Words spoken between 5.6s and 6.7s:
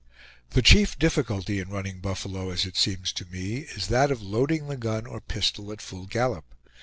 at full gallop.